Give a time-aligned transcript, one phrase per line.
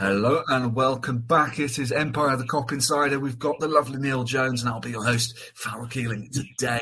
[0.00, 1.58] Hello and welcome back.
[1.58, 3.18] It is Empire the Kop Insider.
[3.18, 6.78] We've got the lovely Neil Jones, and I'll be your host, Farrell Keeling, today.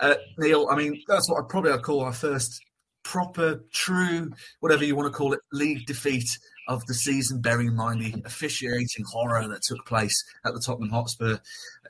[0.00, 2.64] Uh, Neil, I mean, that's what I probably I'd call our first
[3.02, 6.26] proper, true, whatever you want to call it, league defeat
[6.66, 10.88] of the season, bearing in mind the officiating horror that took place at the Tottenham
[10.88, 11.36] Hotspur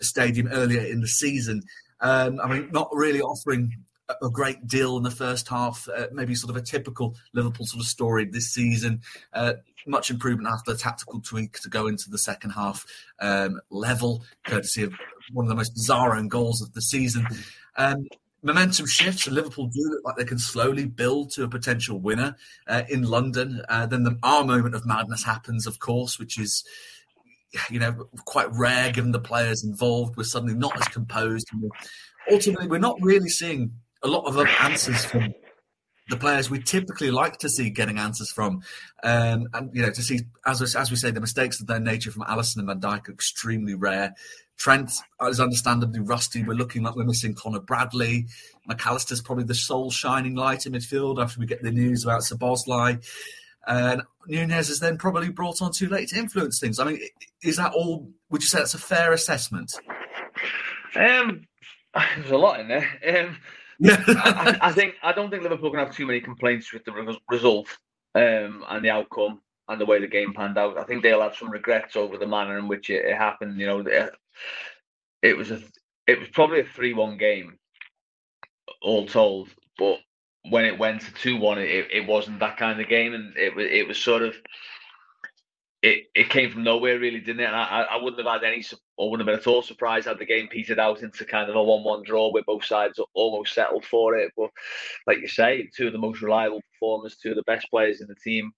[0.00, 1.62] Stadium earlier in the season.
[2.00, 3.70] Um, I mean, not really offering
[4.22, 5.88] a great deal in the first half.
[5.88, 9.00] Uh, maybe sort of a typical Liverpool sort of story this season.
[9.32, 9.54] Uh,
[9.86, 12.86] much improvement after the tactical tweak to go into the second half
[13.20, 14.92] um, level, courtesy of
[15.32, 17.26] one of the most bizarre own goals of the season.
[17.76, 18.06] Um,
[18.42, 22.36] momentum shifts, and Liverpool do look like they can slowly build to a potential winner
[22.66, 23.62] uh, in London.
[23.68, 26.64] Uh, then the, our moment of madness happens, of course, which is
[27.70, 30.16] you know quite rare given the players involved.
[30.16, 31.48] We're suddenly not as composed.
[32.30, 33.72] Ultimately, we're not really seeing
[34.04, 35.34] a lot of answers from
[36.10, 38.60] the players we typically like to see getting answers from.
[39.02, 42.10] Um, and, you know, to see, as, as we say, the mistakes of their nature
[42.10, 44.14] from Alisson and Van Dijk are extremely rare.
[44.58, 46.44] Trent is understandably rusty.
[46.44, 48.26] We're looking like we're missing Conor Bradley.
[48.66, 52.22] Mac Allister's probably the sole shining light in midfield after we get the news about
[52.22, 53.04] Szoboszlai.
[53.66, 56.78] And Nunez is then probably brought on too late to influence things.
[56.78, 57.00] I mean,
[57.42, 58.10] is that all?
[58.28, 59.72] Would you say that's a fair assessment?
[60.94, 61.46] Um,
[61.94, 62.88] there's a lot in there.
[63.08, 63.38] Um,
[63.82, 67.68] I, I, think I don't think Liverpool can have too many complaints with the result
[68.14, 70.78] um, and the outcome and the way the game panned out.
[70.78, 73.58] I think they'll have some regrets over the manner in which it, it happened.
[73.58, 74.10] You know,
[75.22, 75.60] it was a
[76.06, 77.58] it was probably a three-one game,
[78.82, 79.48] all told.
[79.78, 79.98] But
[80.50, 83.66] when it went to two-one, it, it wasn't that kind of game, and it was
[83.68, 84.36] it was sort of
[85.84, 87.46] it, it came from nowhere, really, didn't it?
[87.46, 88.64] And I, I wouldn't have had any,
[88.96, 91.56] or wouldn't have been at all surprised had the game petered out into kind of
[91.56, 94.32] a one-one draw where both sides almost settled for it.
[94.34, 94.48] But
[95.06, 98.08] like you say, two of the most reliable performers, two of the best players in
[98.08, 98.52] the team,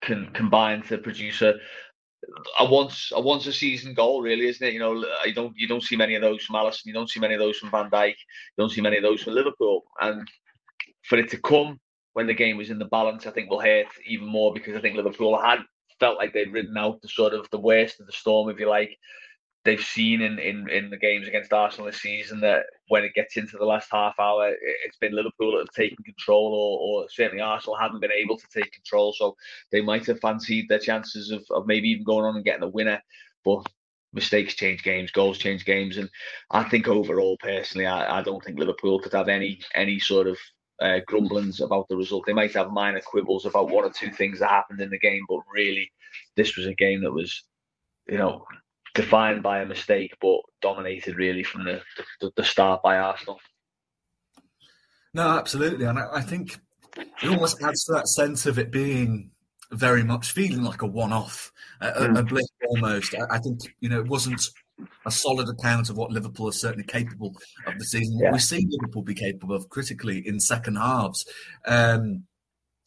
[0.00, 1.54] can combine to produce a
[2.58, 4.72] a once a once a season goal, really, isn't it?
[4.72, 7.20] You know, you don't you don't see many of those from Alisson, you don't see
[7.20, 10.26] many of those from Van Dijk, you don't see many of those from Liverpool, and
[11.02, 11.78] for it to come
[12.14, 14.80] when the game was in the balance, I think will hurt even more because I
[14.80, 15.58] think Liverpool had
[16.04, 18.68] felt like they'd ridden out the sort of the worst of the storm, if you
[18.68, 18.98] like.
[19.64, 23.38] They've seen in, in, in the games against Arsenal this season that when it gets
[23.38, 24.54] into the last half hour,
[24.84, 28.46] it's been Liverpool that have taken control, or, or certainly Arsenal haven't been able to
[28.52, 29.14] take control.
[29.14, 29.34] So
[29.72, 32.68] they might have fancied their chances of, of maybe even going on and getting a
[32.68, 33.00] winner.
[33.42, 33.66] But
[34.12, 36.10] mistakes change games, goals change games, and
[36.50, 40.36] I think overall, personally, I, I don't think Liverpool could have any any sort of
[40.80, 42.24] uh, grumblings about the result.
[42.26, 45.24] They might have minor quibbles about one or two things that happened in the game,
[45.28, 45.90] but really,
[46.36, 47.44] this was a game that was,
[48.06, 48.44] you know,
[48.94, 51.82] defined by a mistake, but dominated really from the
[52.20, 53.40] the, the start by Arsenal.
[55.12, 56.58] No, absolutely, and I, I think
[56.96, 59.30] it almost adds to that sense of it being
[59.70, 62.18] very much feeling like a one-off, a, mm.
[62.18, 63.14] a blip almost.
[63.14, 64.42] I, I, think you know it wasn't
[65.06, 67.34] a solid account of what Liverpool are certainly capable
[67.66, 68.18] of the season.
[68.18, 68.32] Yeah.
[68.32, 71.24] We've seen Liverpool be capable of critically in second halves.
[71.66, 72.24] Um,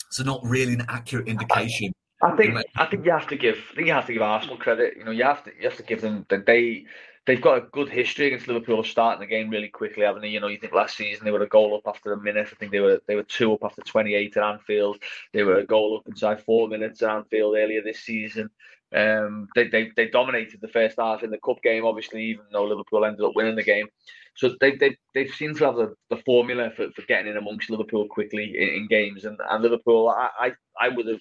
[0.10, 1.94] so not really an accurate indication.
[2.22, 4.22] I, I think I think you have to give I think you have to give
[4.22, 4.96] Arsenal credit.
[4.98, 6.86] You know, you have to you have to give them that they
[7.26, 10.30] they've got a good history against Liverpool starting the game really quickly, haven't they?
[10.30, 12.48] You know, you think last season they were a goal up after a minute.
[12.52, 14.98] I think they were they were two up after 28 at Anfield.
[15.34, 18.50] They were a goal up inside four minutes at Anfield earlier this season.
[18.96, 22.66] Um, they, they they dominated the first half in the cup game, obviously, even though
[22.66, 23.88] Liverpool ended up winning the game.
[24.36, 27.70] So they they they seem to have the, the formula for, for getting in amongst
[27.70, 29.26] Liverpool quickly in, in games.
[29.26, 31.20] And, and Liverpool, I, I I would have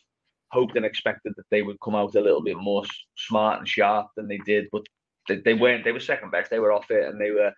[0.53, 2.84] hoped and expected that they would come out a little bit more
[3.16, 4.82] smart and sharp than they did, but
[5.28, 5.84] they, they weren't.
[5.84, 6.50] They were second best.
[6.50, 7.53] They were off it, and they were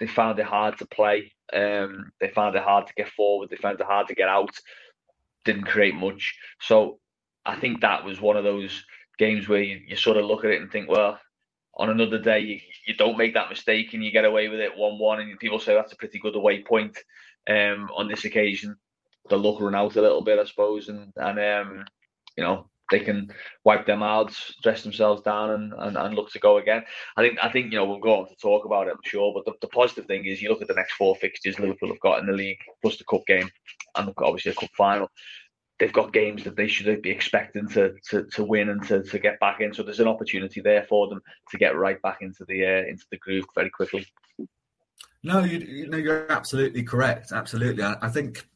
[0.00, 1.32] they found it hard to play.
[1.52, 3.50] Um, they found it hard to get forward.
[3.50, 4.50] They found it hard to get out.
[5.44, 6.34] Didn't create much.
[6.60, 6.98] So
[7.44, 8.84] I think that was one of those
[9.20, 11.20] games where you, you sort of look at it and think, well,
[11.74, 14.76] on another day you, you don't make that mistake and you get away with it
[14.76, 16.96] one one, and people say that's a pretty good away point.
[17.48, 18.76] Um, on this occasion,
[19.28, 21.84] the luck run out a little bit, I suppose, and and um,
[22.36, 23.30] you know they can
[23.64, 26.82] wipe their mouths, dress themselves down, and, and, and look to go again.
[27.16, 29.32] I think I think you know we'll go on to talk about it, I'm sure.
[29.34, 32.00] But the, the positive thing is you look at the next four fixtures Liverpool have
[32.00, 33.50] got in the league, plus the cup game,
[33.96, 35.08] and obviously a cup final
[35.80, 39.18] they've got games that they should be expecting to to, to win and to, to
[39.18, 39.74] get back in.
[39.74, 43.04] So there's an opportunity there for them to get right back into the uh, into
[43.10, 44.06] the groove very quickly.
[45.24, 47.32] No, you, you know you're absolutely correct.
[47.32, 48.46] Absolutely, I, I think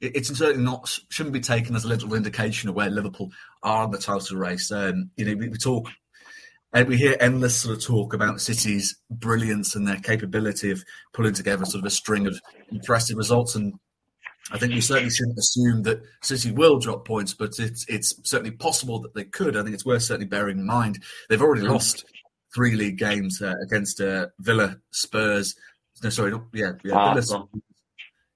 [0.00, 3.32] it's certainly not shouldn't be taken as a little indication of where Liverpool
[3.62, 4.70] are in the title race.
[4.70, 5.88] Um, you know, we, we talk
[6.72, 10.84] and we hear endless sort of talk about City's brilliance and their capability of
[11.14, 12.38] pulling together sort of a string of
[12.70, 13.74] impressive results and
[14.52, 18.52] I think we certainly shouldn't assume that City will drop points, but it's it's certainly
[18.52, 19.56] possible that they could.
[19.56, 21.70] I think it's worth certainly bearing in mind they've already mm.
[21.70, 22.04] lost
[22.54, 25.56] three league games uh, against uh, Villa, Spurs.
[26.02, 27.48] No, sorry, not, yeah, yeah, Villa,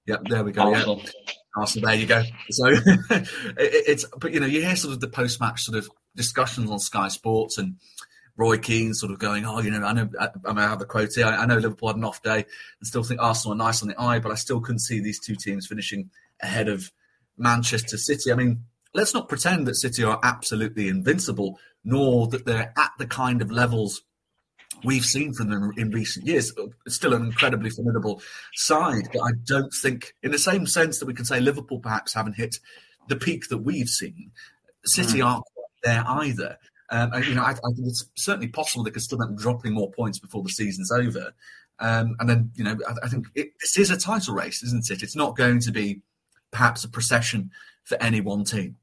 [0.06, 0.62] yeah, there we go.
[0.62, 1.02] Arsenal.
[1.04, 1.32] Yeah.
[1.56, 2.22] Arsenal, there you go.
[2.50, 3.28] So it,
[3.58, 6.78] it's, but you know, you hear sort of the post match sort of discussions on
[6.78, 7.76] Sky Sports and
[8.40, 10.86] Roy Keane sort of going, oh, you know, I know, I, I, I have the
[10.86, 11.26] quote here.
[11.26, 13.88] I, I know Liverpool had an off day and still think Arsenal are nice on
[13.88, 16.08] the eye, but I still couldn't see these two teams finishing
[16.42, 16.90] ahead of
[17.36, 18.32] Manchester City.
[18.32, 18.64] I mean,
[18.94, 23.50] let's not pretend that City are absolutely invincible, nor that they're at the kind of
[23.50, 24.00] levels
[24.84, 26.50] we've seen from them in recent years.
[26.86, 28.22] It's still an incredibly formidable
[28.54, 32.14] side, but I don't think, in the same sense that we can say Liverpool perhaps
[32.14, 32.58] haven't hit
[33.06, 34.30] the peak that we've seen,
[34.86, 35.26] City mm.
[35.26, 35.44] aren't
[35.82, 36.56] there either.
[36.90, 39.72] Um, you know, I, I, think it's certainly possible they could still end up dropping
[39.72, 41.32] more points before the season's over.
[41.78, 44.90] Um, and then, you know, I, I think it, this is a title race, isn't
[44.90, 45.02] it?
[45.02, 46.02] It's not going to be
[46.50, 47.50] perhaps a procession
[47.84, 48.76] for any one team.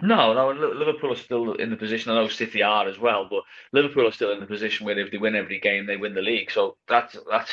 [0.00, 2.10] No, no, Liverpool are still in the position.
[2.10, 3.42] I know City are as well, but
[3.72, 6.22] Liverpool are still in the position where if they win every game, they win the
[6.22, 6.50] league.
[6.50, 7.50] So that's that's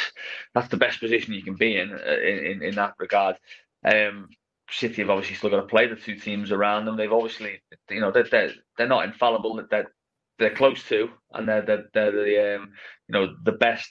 [0.53, 3.35] that's the best position you can be in uh, in, in that regard.
[3.83, 4.29] Um,
[4.71, 6.97] City have obviously still got to play the two teams around them.
[6.97, 9.63] They've obviously, you know, they're they're, they're not infallible.
[9.69, 9.91] They're
[10.37, 12.71] they're close to, and they're they're, they're the um,
[13.07, 13.89] you know the best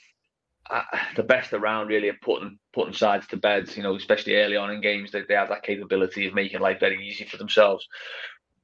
[0.69, 0.83] uh,
[1.15, 3.77] the best around really at putting putting sides to beds.
[3.77, 6.79] You know, especially early on in games, they, they have that capability of making life
[6.79, 7.87] very easy for themselves.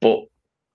[0.01, 0.19] But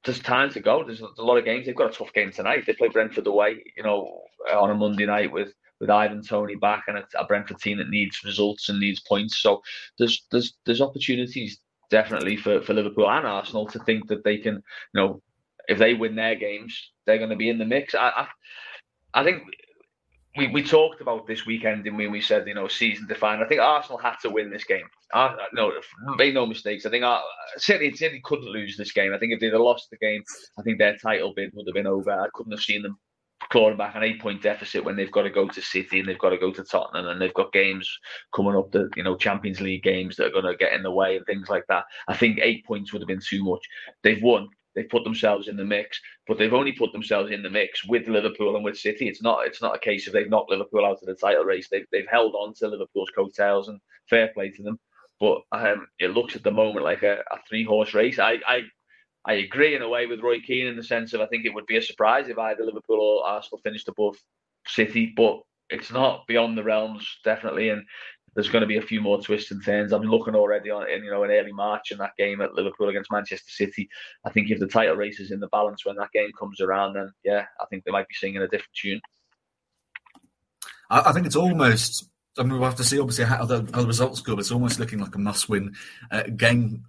[0.05, 0.85] there's time to go.
[0.85, 1.67] There's a lot of games.
[1.67, 2.65] They've got a tough game tonight.
[2.67, 3.63] They play Brentford away.
[3.77, 4.23] You know,
[4.53, 7.89] on a Monday night with with Ivan Toney back and a, a Brentford team that
[7.89, 9.39] needs results and needs points.
[9.39, 9.63] So
[9.99, 11.59] there's there's there's opportunities
[11.91, 14.63] definitely for, for Liverpool and Arsenal to think that they can, you
[14.95, 15.23] know,
[15.69, 17.95] if they win their games, they're going to be in the mix.
[17.95, 18.27] I
[19.15, 19.43] I, I think
[20.37, 23.43] we, we talked about this weekend and when we said you know season defined.
[23.43, 24.87] I think Arsenal had to win this game.
[25.53, 25.73] No,
[26.17, 26.87] made no mistakes.
[26.87, 27.21] I think uh,
[27.57, 29.13] certainly certainly couldn't lose this game.
[29.15, 30.23] I think if they'd have lost the game,
[30.59, 32.13] I think their title bid would have been over.
[32.13, 32.99] I couldn't have seen them
[33.51, 36.19] clawing back an eight point deficit when they've got to go to City and they've
[36.19, 37.91] got to go to Tottenham and they've got games
[38.35, 40.91] coming up that you know Champions League games that are going to get in the
[40.91, 41.85] way and things like that.
[42.09, 43.63] I think eight points would have been too much.
[44.03, 44.49] They've won.
[44.75, 48.07] They've put themselves in the mix, but they've only put themselves in the mix with
[48.07, 49.09] Liverpool and with City.
[49.09, 51.69] It's not it's not a case of they've knocked Liverpool out of the title race.
[51.69, 54.79] They've they've held on to Liverpool's coattails and fair play to them.
[55.19, 58.19] But um, it looks at the moment like a, a three horse race.
[58.19, 58.63] I, I
[59.25, 61.55] I agree in a way with Roy Keane in the sense of I think it
[61.55, 64.17] would be a surprise if either Liverpool or Arsenal finished above
[64.67, 67.69] City, but it's not beyond the realms definitely.
[67.69, 67.85] And
[68.35, 69.93] there's going to be a few more twists and turns.
[69.93, 72.89] I'm looking already on in you know in early March in that game at Liverpool
[72.89, 73.89] against Manchester City.
[74.25, 76.95] I think if the title race is in the balance when that game comes around,
[76.95, 79.01] then yeah, I think they might be singing a different tune.
[80.91, 82.09] I, think it's almost.
[82.37, 84.35] I mean, we'll have to see obviously how the, how the results go.
[84.35, 85.75] But it's almost looking like a must-win
[86.11, 86.85] uh, game.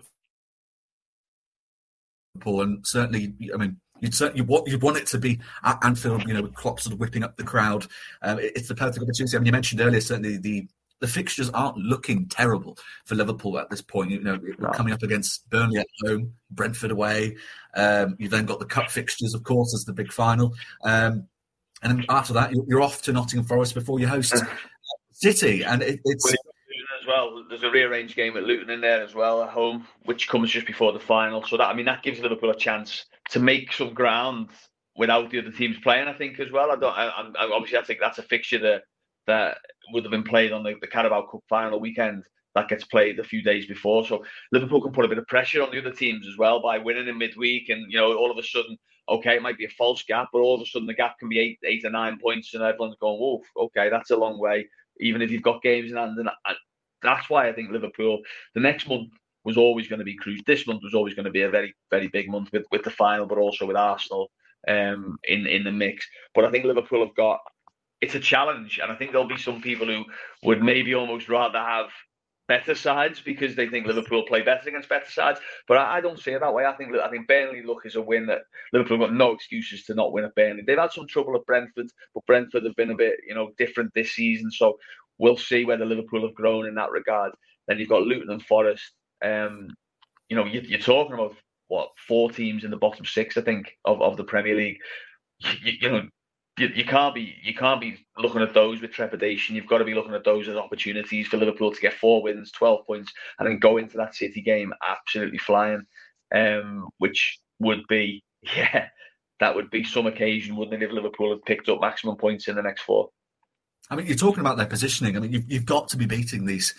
[2.43, 6.33] And certainly, I mean, You'd certainly want you want it to be at Anfield, you
[6.33, 7.85] know, with Klopp sort of whipping up the crowd.
[8.23, 9.37] Um, it's the perfect opportunity.
[9.37, 10.67] I mean, you mentioned earlier certainly the
[11.01, 14.11] the fixtures aren't looking terrible for Liverpool at this point.
[14.11, 17.37] You know, we're coming up against Burnley at home, Brentford away.
[17.75, 20.53] Um, you've then got the cup fixtures, of course, as the big final.
[20.83, 21.27] Um,
[21.83, 24.35] and after that, you're off to Nottingham Forest before you host
[25.11, 25.63] City.
[25.63, 26.35] And it, it's.
[27.11, 30.49] Well, there's a rearranged game at Luton in there as well at home, which comes
[30.49, 31.43] just before the final.
[31.43, 34.47] So that I mean, that gives Liverpool a chance to make some ground
[34.95, 36.07] without the other teams playing.
[36.07, 36.71] I think as well.
[36.71, 36.97] I don't.
[36.97, 37.07] I,
[37.37, 38.83] I, obviously, I think that's a fixture that
[39.27, 39.57] that
[39.91, 42.23] would have been played on the, the Carabao Cup final weekend
[42.55, 44.05] that gets played a few days before.
[44.07, 46.77] So Liverpool can put a bit of pressure on the other teams as well by
[46.77, 48.77] winning in midweek, and you know all of a sudden,
[49.09, 51.27] okay, it might be a false gap, but all of a sudden the gap can
[51.27, 54.69] be eight, eight or nine points, and everyone's going, "Whoa, okay, that's a long way."
[55.01, 56.29] Even if you've got games in hand, and
[57.01, 58.19] that's why I think Liverpool
[58.53, 59.09] the next month
[59.43, 60.41] was always going to be cruise.
[60.45, 62.91] This month was always going to be a very, very big month with, with the
[62.91, 64.29] final, but also with Arsenal
[64.67, 66.07] um, in in the mix.
[66.35, 67.39] But I think Liverpool have got
[68.01, 70.03] it's a challenge, and I think there'll be some people who
[70.43, 71.89] would maybe almost rather have
[72.47, 75.39] better sides because they think Liverpool play better against better sides.
[75.69, 76.65] But I, I, don't see it that way.
[76.65, 78.41] I think I think Burnley look is a win that
[78.73, 80.63] Liverpool got no excuses to not win at Burnley.
[80.65, 83.93] They've had some trouble at Brentford, but Brentford have been a bit you know different
[83.93, 84.51] this season.
[84.51, 84.77] So
[85.21, 87.31] we'll see whether Liverpool have grown in that regard.
[87.67, 88.91] Then you've got Luton and Forest.
[89.23, 89.69] Um,
[90.27, 91.35] you know, you, are talking about
[91.67, 94.79] what four teams in the bottom six, I think, of, of the Premier League.
[95.63, 96.07] You, you know,
[96.57, 99.55] you, you can't be you can't be looking at those with trepidation.
[99.55, 102.51] You've got to be looking at those as opportunities for Liverpool to get four wins,
[102.51, 105.83] twelve points, and then go into that City game absolutely flying.
[106.33, 108.87] Um, which would be yeah,
[109.39, 112.55] that would be some occasion, wouldn't it, if Liverpool had picked up maximum points in
[112.55, 113.09] the next four?
[113.91, 115.17] I mean, you're talking about their positioning.
[115.17, 116.73] I mean, you've, you've got to be beating these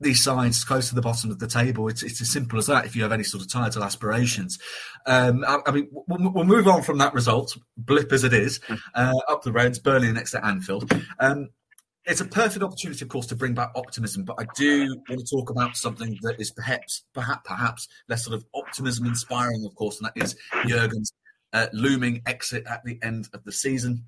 [0.00, 1.88] these sides close to the bottom of the table.
[1.88, 2.86] It's, it's as simple as that.
[2.86, 4.58] If you have any sort of title aspirations,
[5.06, 8.60] um, I, I, mean, we'll, we'll, move on from that result, blip as it is,
[8.66, 8.76] hmm.
[8.94, 10.90] uh, up the roads, Burnley next to Anfield.
[11.20, 11.50] Um,
[12.06, 14.24] it's a perfect opportunity, of course, to bring back optimism.
[14.24, 18.36] But I do want to talk about something that is perhaps, perhaps, perhaps less sort
[18.36, 20.34] of optimism inspiring, of course, and that is
[20.66, 21.12] Jurgen's
[21.52, 24.04] uh, looming exit at the end of the season.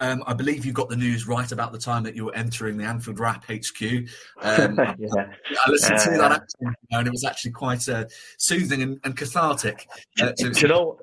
[0.00, 2.76] Um, I believe you got the news right about the time that you were entering
[2.76, 3.82] the Anfield Wrap HQ.
[4.42, 5.32] Um, yeah.
[5.64, 8.04] I listened to that actually, and it was actually quite uh,
[8.36, 9.88] soothing and, and cathartic.
[10.20, 10.98] Uh, so you know,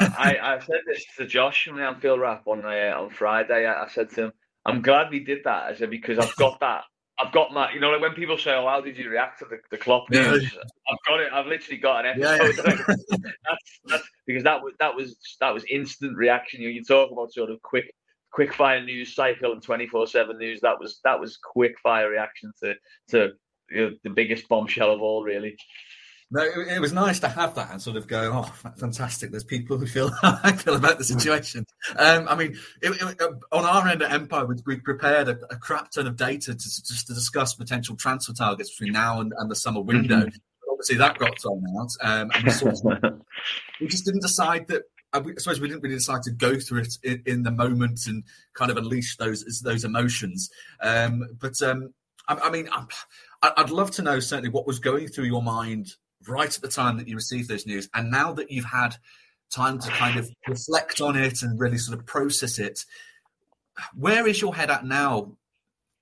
[0.00, 3.66] I, I, said this to Josh from the Anfield Wrap on uh, on Friday.
[3.66, 4.32] I, I, said to him,
[4.64, 6.84] "I'm glad we did that," I said because I've got that.
[7.18, 9.46] I've got my, you know, like when people say, "Oh, how did you react to
[9.46, 10.60] the, the Klopp news?" Yeah.
[10.88, 11.32] I've got it.
[11.32, 12.64] I've literally got an episode.
[12.64, 12.94] Yeah, yeah.
[13.44, 16.60] that's, that's because that was that was that was instant reaction.
[16.60, 17.92] You know, you talk about sort of quick
[18.36, 22.52] quick fire news cycle and 24 7 news that was that was quick fire reaction
[22.62, 22.74] to
[23.08, 23.30] to
[23.70, 25.56] you know, the biggest bombshell of all really
[26.28, 29.30] no, it, was nice to have that and sort of go, oh, fantastic.
[29.30, 31.64] There's people who feel how I feel about the situation.
[31.96, 35.56] Um, I mean, it, it, on our end at Empire, we, we prepared a, a,
[35.56, 39.48] crap ton of data to just to discuss potential transfer targets between now and, and
[39.48, 40.16] the summer window.
[40.16, 40.68] Mm-hmm.
[40.72, 41.90] Obviously, that got thrown out.
[42.02, 43.20] Um, and we, sort of,
[43.80, 44.82] we just didn't decide that
[45.16, 48.24] I suppose we didn't really decide to go through it in, in the moment and
[48.54, 50.50] kind of unleash those those emotions.
[50.80, 51.94] Um, but um,
[52.28, 52.68] I, I, mean,
[53.42, 55.94] I, would love to know certainly what was going through your mind
[56.28, 58.96] right at the time that you received those news, and now that you've had
[59.50, 62.84] time to kind of reflect on it and really sort of process it.
[63.94, 65.36] Where is your head at now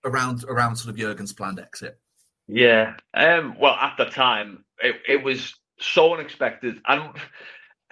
[0.05, 1.99] around around sort of Jurgen's planned exit?
[2.47, 7.11] Yeah, um, well, at the time, it, it was so unexpected, and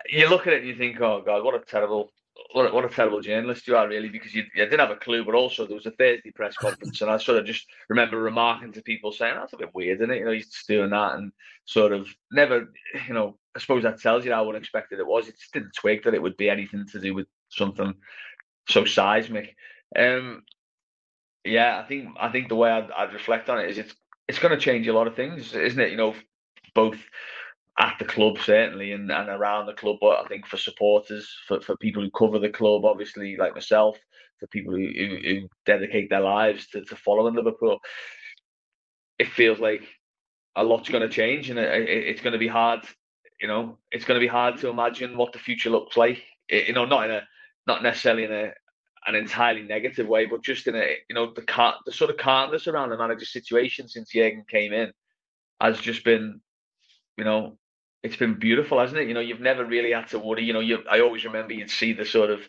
[0.09, 2.13] you look at it and you think, oh god, what a terrible,
[2.53, 4.97] what a, what a terrible journalist you are, really, because you, you, didn't have a
[4.97, 5.25] clue.
[5.25, 8.73] But also, there was a Thursday press conference, and I sort of just remember remarking
[8.73, 11.33] to people saying, "That's a bit weird, isn't it?" You know, he's doing that, and
[11.65, 12.73] sort of never,
[13.07, 15.29] you know, I suppose that tells you how unexpected it was.
[15.29, 17.95] It just didn't twig that it would be anything to do with something
[18.69, 19.55] so seismic.
[19.97, 20.43] Um,
[21.45, 23.95] yeah, I think I think the way I'd, I'd reflect on it is it's
[24.29, 25.91] it's going to change a lot of things, isn't it?
[25.91, 26.15] You know,
[26.75, 26.99] both
[27.79, 31.61] at the club certainly and, and around the club but i think for supporters for,
[31.61, 33.99] for people who cover the club obviously like myself
[34.39, 37.79] for people who, who, who dedicate their lives to, to following liverpool
[39.19, 39.83] it feels like
[40.57, 42.81] a lot's going to change and it, it, it's going to be hard
[43.41, 46.69] you know it's going to be hard to imagine what the future looks like it,
[46.69, 47.23] you know not in a
[47.67, 48.53] not necessarily in a
[49.07, 52.17] an entirely negative way but just in a you know the car the sort of
[52.17, 54.93] calmness around the manager situation since Jurgen came in
[55.61, 56.41] has just been
[57.17, 57.57] you know
[58.03, 59.09] it's been beautiful, hasn't it?
[59.09, 60.45] You know, you've never really had to worry.
[60.45, 62.41] You know, you I always remember you'd see the sort of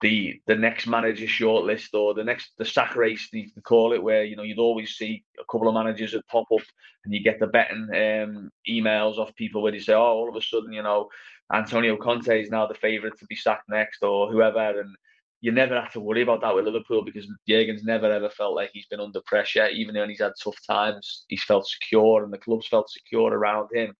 [0.00, 4.24] the the next manager shortlist or the next the sack race they call it, where
[4.24, 6.64] you know you'd always see a couple of managers that pop up
[7.04, 10.36] and you get the betting um, emails off people where they say, oh, all of
[10.36, 11.08] a sudden, you know,
[11.52, 14.94] Antonio Conte is now the favourite to be sacked next or whoever, and
[15.40, 18.70] you never have to worry about that with Liverpool because Jurgen's never ever felt like
[18.72, 21.24] he's been under pressure, even when he's had tough times.
[21.28, 23.94] He's felt secure, and the club's felt secure around him.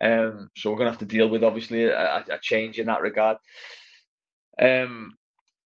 [0.00, 3.02] Um, so we're going to have to deal with obviously a, a change in that
[3.02, 3.38] regard.
[4.60, 5.16] Um,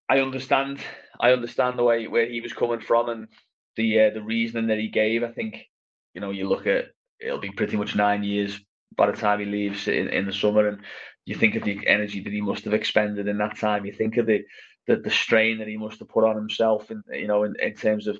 [0.09, 0.81] I understand.
[1.21, 3.29] I understand the way where he was coming from and
[3.77, 5.23] the uh, the reasoning that he gave.
[5.23, 5.67] I think
[6.15, 6.87] you know you look at
[7.21, 8.59] it'll be pretty much nine years
[8.97, 10.81] by the time he leaves in, in the summer, and
[11.25, 13.85] you think of the energy that he must have expended in that time.
[13.85, 14.45] You think of the
[14.87, 17.75] the, the strain that he must have put on himself, in you know, in, in
[17.75, 18.19] terms of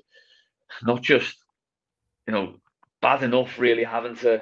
[0.83, 1.35] not just
[2.27, 2.55] you know
[3.01, 4.41] bad enough really having to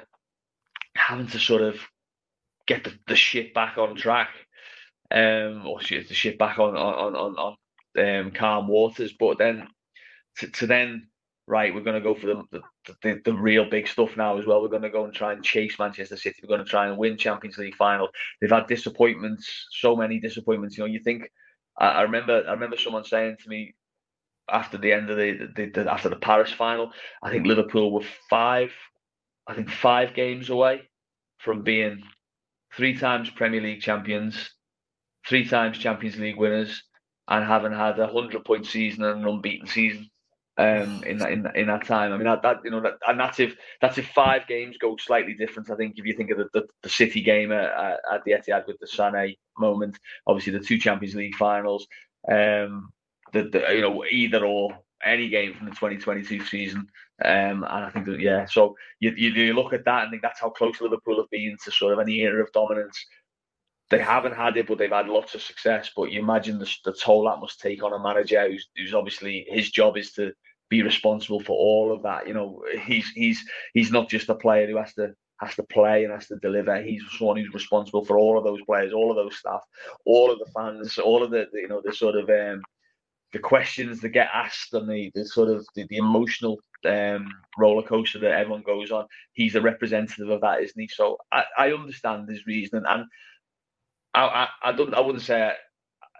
[0.96, 1.76] having to sort of
[2.66, 4.30] get the, the shit back on track,
[5.10, 7.56] um, or the shit back on on on,
[7.96, 9.12] on um, calm waters.
[9.18, 9.66] But then
[10.38, 11.08] to, to then
[11.46, 12.60] right, we're going to go for the, the,
[13.02, 14.62] the the real big stuff now as well.
[14.62, 16.40] We're going to go and try and chase Manchester City.
[16.42, 18.08] We're going to try and win Champions League final.
[18.40, 20.76] They've had disappointments, so many disappointments.
[20.76, 21.30] You know, you think.
[21.78, 23.74] I, I remember, I remember someone saying to me
[24.48, 26.92] after the end of the, the, the after the Paris final,
[27.22, 28.72] I think Liverpool were five
[29.50, 30.82] I think, five games away
[31.38, 32.02] from being
[32.76, 34.50] three times Premier League champions,
[35.28, 36.84] three times Champions League winners,
[37.26, 40.08] and having had a hundred point season and an unbeaten season
[40.56, 42.12] um, in that in, in that time.
[42.12, 44.96] I mean that, that you know that, and that's if that's if five games go
[44.96, 45.68] slightly different.
[45.68, 48.68] I think if you think of the, the, the City game at, at the Etihad
[48.68, 51.88] with the Sané moment, obviously the two Champions League finals,
[52.28, 52.90] um,
[53.32, 56.86] the, the you know either or any game from the 2022 season.
[57.24, 60.22] Um, and I think that, yeah, so you, you, you look at that and think
[60.22, 62.98] that's how close Liverpool have been to sort of an era of dominance.
[63.90, 65.90] they haven't had it, but they've had lots of success.
[65.94, 69.46] But you imagine the, the toll that must take on a manager who's, who's obviously
[69.48, 70.32] his job is to
[70.70, 72.26] be responsible for all of that.
[72.26, 76.04] You know, he's he's he's not just a player who has to has to play
[76.04, 76.80] and has to deliver.
[76.80, 79.62] He's someone who's responsible for all of those players, all of those staff,
[80.04, 82.62] all of the fans, all of the you know the sort of um,
[83.32, 87.82] the questions that get asked and the, the sort of the, the emotional um, roller
[87.82, 89.06] coaster that everyone goes on.
[89.32, 90.88] He's a representative of that, isn't he?
[90.88, 93.04] So I, I understand his reasoning, and
[94.14, 95.52] I, I, I don't I wouldn't say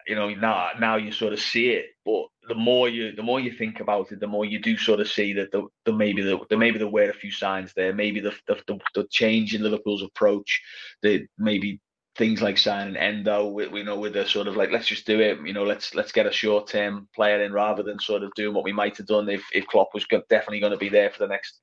[0.07, 3.40] you know now now you sort of see it, but the more you the more
[3.40, 6.23] you think about it, the more you do sort of see that the, the maybe
[6.23, 9.62] the, the maybe there were a few signs there, maybe the, the the, change in
[9.62, 10.62] Liverpool's approach,
[11.02, 11.81] the maybe
[12.17, 15.21] things like signing Endo, we, we know with the sort of like let's just do
[15.21, 18.35] it, you know, let's let's get a short term player in rather than sort of
[18.35, 21.11] doing what we might have done if if Klopp was definitely going to be there
[21.11, 21.61] for the next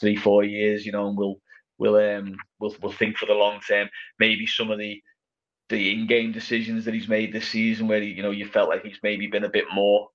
[0.00, 1.36] three four years, you know, and we'll
[1.78, 3.88] we'll um we'll we'll think for the long term.
[4.18, 5.02] Maybe some of the
[5.70, 8.84] the in-game decisions that he's made this season, where he, you know you felt like
[8.84, 10.08] he's maybe been a bit more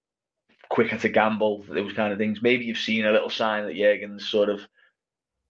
[0.69, 2.41] quicker to gamble, those kind of things.
[2.41, 4.61] Maybe you've seen a little sign that Jurgen's sort of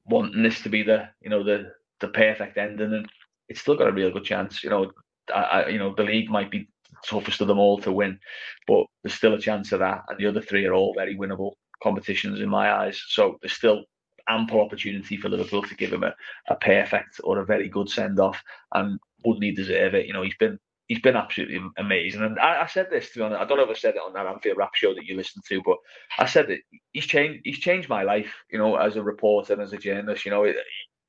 [0.05, 3.09] wanting this to be the you know the the perfect ending, and
[3.49, 4.63] it's still got a real good chance.
[4.63, 4.91] You know,
[5.33, 6.69] I, I, you know the league might be
[7.05, 8.19] toughest of them all to win,
[8.67, 11.53] but there's still a chance of that, and the other three are all very winnable
[11.81, 13.01] competitions in my eyes.
[13.07, 13.83] So there's still
[14.27, 16.13] ample opportunity for Liverpool to give him a,
[16.49, 18.41] a perfect or a very good send off,
[18.73, 20.05] and wouldn't he deserve it?
[20.05, 22.21] You know, he's been he's been absolutely amazing.
[22.23, 24.01] And I, I said this to be honest, I don't know if I said it
[24.05, 25.77] on that Anfield Wrap show that you listened to, but
[26.17, 26.59] I said that
[26.91, 28.33] he's changed he's changed my life.
[28.51, 30.25] You know, as a reporter and as a journalist.
[30.25, 30.57] You know, it,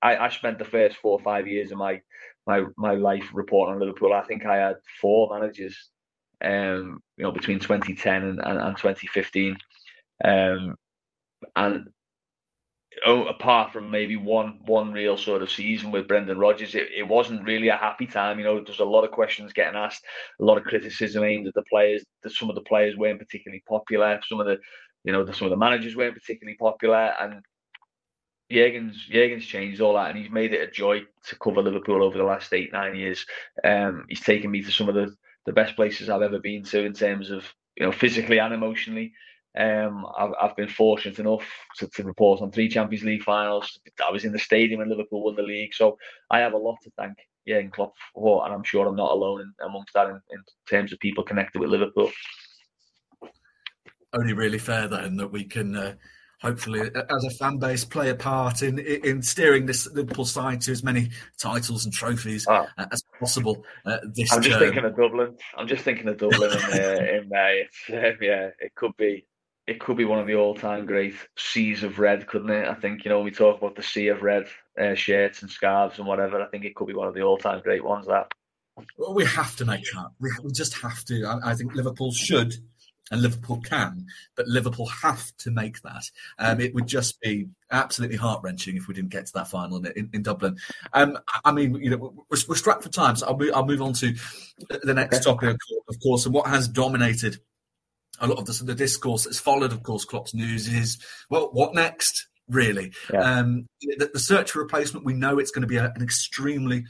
[0.02, 2.00] I, I spent the first four or five years of my
[2.46, 4.12] my my life report on Liverpool.
[4.12, 5.76] I think I had four managers,
[6.42, 9.56] um, you know, between 2010 and, and, and 2015.
[10.24, 10.76] Um,
[11.56, 11.88] and
[13.06, 17.06] oh, apart from maybe one one real sort of season with Brendan Rodgers, it, it
[17.06, 18.38] wasn't really a happy time.
[18.38, 20.04] You know, there's a lot of questions getting asked,
[20.40, 22.04] a lot of criticism aimed at the players.
[22.22, 24.20] That some of the players weren't particularly popular.
[24.28, 24.58] Some of the,
[25.04, 27.42] you know, the, some of the managers weren't particularly popular, and
[28.50, 32.18] Jurgen's Jurgen's changed all that, and he's made it a joy to cover Liverpool over
[32.18, 33.24] the last eight nine years.
[33.62, 35.14] Um, he's taken me to some of the
[35.46, 37.44] the best places I've ever been to in terms of
[37.76, 39.12] you know physically and emotionally.
[39.58, 41.44] Um, I've, I've been fortunate enough
[41.78, 43.80] to, to report on three Champions League finals.
[44.06, 45.98] I was in the stadium when Liverpool won the league, so
[46.30, 47.14] I have a lot to thank
[47.46, 50.92] Jurgen Klopp for, and I'm sure I'm not alone in, amongst that in, in terms
[50.92, 52.10] of people connected with Liverpool.
[54.12, 55.76] Only really fair then that we can.
[55.76, 55.94] Uh
[56.40, 60.72] hopefully, as a fan base, play a part in in steering this Liverpool side to
[60.72, 62.66] as many titles and trophies oh.
[62.90, 63.64] as possible.
[63.84, 64.68] Uh, this I'm just term.
[64.68, 65.36] thinking of Dublin.
[65.56, 67.68] I'm just thinking of Dublin in, uh, in May.
[67.88, 69.26] Uh, yeah, it could be
[69.66, 72.66] it could be one of the all-time great seas of red, couldn't it?
[72.66, 74.46] I think you know we talk about the sea of red
[74.80, 76.42] uh, shirts and scarves and whatever.
[76.42, 78.06] I think it could be one of the all-time great ones.
[78.06, 78.32] That
[78.98, 80.08] well, we have to make that.
[80.18, 81.24] We, we just have to.
[81.24, 82.54] I, I, think Liverpool should,
[83.10, 86.04] and Liverpool can, but Liverpool have to make that.
[86.38, 89.78] Um, it would just be absolutely heart wrenching if we didn't get to that final
[89.78, 90.56] in, in, in Dublin.
[90.92, 91.96] Um, I mean, you know,
[92.28, 94.14] we're, we're strapped for time, so I'll move, I'll move on to
[94.82, 95.56] the next topic,
[95.88, 97.38] of course, and what has dominated
[98.20, 101.74] a lot of the, the discourse that's followed, of course, Klopp's news is, well, what
[101.74, 102.28] next?
[102.48, 103.20] Really, yeah.
[103.20, 105.06] um, the, the, search for replacement.
[105.06, 106.84] We know it's going to be a, an extremely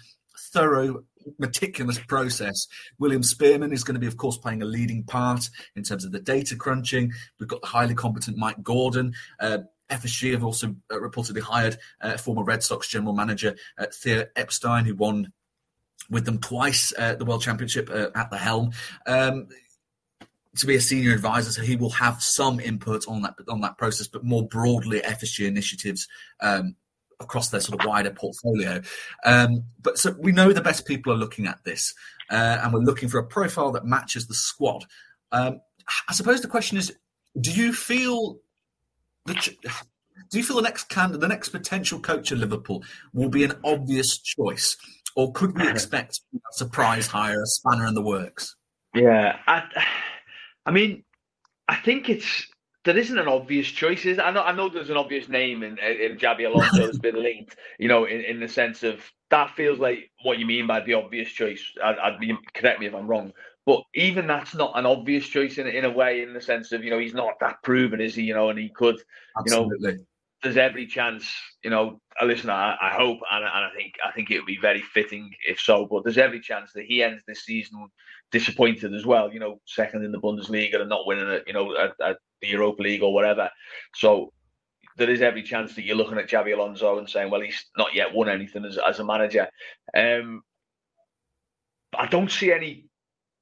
[0.54, 1.04] thorough,
[1.38, 2.66] meticulous process.
[2.98, 6.12] William Spearman is going to be, of course, playing a leading part in terms of
[6.12, 7.12] the data crunching.
[7.38, 9.14] We've got the highly competent Mike Gordon.
[9.38, 9.58] Uh,
[9.90, 14.84] FSG have also uh, reportedly hired uh, former Red Sox general manager uh, Theo Epstein,
[14.84, 15.32] who won
[16.08, 18.72] with them twice uh, the World Championship uh, at the helm.
[19.06, 19.48] Um,
[20.56, 23.78] to be a senior advisor, so he will have some input on that on that
[23.78, 26.08] process, but more broadly, FSG initiatives
[26.40, 26.74] um,
[27.20, 28.80] across their sort of wider portfolio.
[29.24, 31.94] Um, but so we know the best people are looking at this,
[32.30, 34.86] uh, and we're looking for a profile that matches the squad.
[35.32, 35.60] Um,
[36.08, 36.96] I suppose the question is,
[37.40, 38.38] do you feel
[39.26, 39.48] that?
[40.30, 43.52] Do you feel the next candidate, the next potential coach of Liverpool, will be an
[43.64, 44.76] obvious choice,
[45.16, 48.54] or could we expect a surprise hire, a spanner in the works?
[48.94, 49.62] Yeah, I,
[50.66, 51.04] I mean,
[51.68, 52.46] I think it's
[52.84, 54.06] there isn't an obvious choice.
[54.06, 57.22] Is I know I know there's an obvious name in, in Xabi Alonso has been
[57.22, 57.56] linked.
[57.78, 60.94] You know, in, in the sense of that feels like what you mean by the
[60.94, 61.64] obvious choice.
[61.82, 63.32] I'd be correct me if I'm wrong,
[63.66, 66.22] but even that's not an obvious choice in in a way.
[66.22, 68.22] In the sense of you know he's not that proven, is he?
[68.22, 69.00] You know, and he could,
[69.38, 69.92] Absolutely.
[69.92, 70.04] you know,
[70.42, 71.30] there's every chance,
[71.62, 72.00] you know.
[72.22, 75.30] Listen, I, I hope and, and I think I think it would be very fitting
[75.46, 75.86] if so.
[75.86, 77.88] But there's every chance that he ends this season
[78.32, 79.32] disappointed as well.
[79.32, 81.44] You know, second in the Bundesliga and not winning it.
[81.46, 83.50] You know, the Europa League or whatever.
[83.94, 84.32] So
[84.96, 86.54] there is every chance that you're looking at mm.
[86.54, 89.48] Alonso and saying, well, he's not yet won anything as, as a manager.
[89.96, 90.42] Um,
[91.96, 92.86] I don't see any.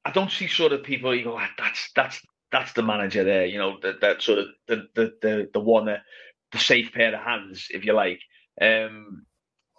[0.05, 1.15] I don't see sort of people.
[1.15, 3.47] You go, ah, that's that's that's the manager there.
[3.47, 6.03] You know, that that sort of the the the the one that
[6.53, 8.21] the safe pair of hands, if you like.
[8.61, 9.27] Um,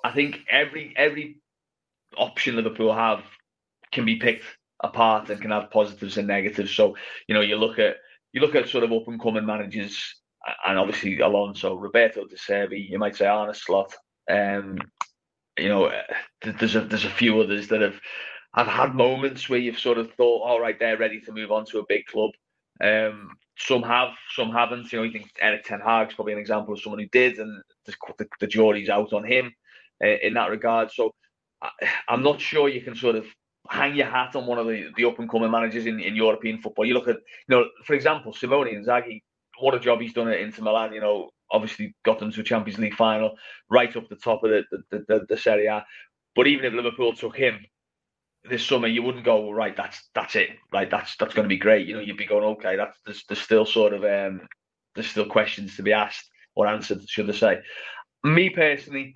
[0.03, 1.41] I think every every
[2.17, 3.23] option Liverpool have
[3.91, 4.45] can be picked
[4.81, 6.71] apart and can have positives and negatives.
[6.71, 6.95] So
[7.27, 7.97] you know, you look at
[8.33, 10.15] you look at sort of up and coming managers,
[10.65, 13.95] and obviously Alonso, Roberto De Zerbi, you might say Arne Slot.
[14.29, 14.77] Um,
[15.57, 15.91] you know,
[16.41, 17.99] there's a there's a few others that have
[18.55, 21.65] have had moments where you've sort of thought, all right, they're ready to move on
[21.65, 22.31] to a big club.
[22.81, 24.91] Um, some have, some haven't.
[24.91, 27.61] You know, you think Erik Ten Hag's probably an example of someone who did, and
[27.85, 29.53] the, the, the jury's out on him
[30.03, 30.91] uh, in that regard.
[30.91, 31.13] So
[31.61, 31.69] I,
[32.07, 33.25] I'm not sure you can sort of
[33.69, 36.61] hang your hat on one of the, the up and coming managers in, in European
[36.61, 36.85] football.
[36.85, 39.21] You look at, you know, for example, Simone Inzaghi,
[39.59, 40.93] what a job he's done at Inter Milan.
[40.93, 43.35] You know, obviously got them to a Champions League final,
[43.69, 45.85] right up the top of the the, the, the Serie A.
[46.35, 47.59] But even if Liverpool took him
[48.43, 49.75] this summer, you wouldn't go right.
[49.75, 50.49] That's that's it.
[50.71, 51.87] Right, that's that's going to be great.
[51.87, 52.75] You know, you'd be going okay.
[52.75, 54.47] That's there's, there's still sort of um,
[54.95, 57.59] there's still questions to be asked or answered, should I say?
[58.23, 59.13] Me personally,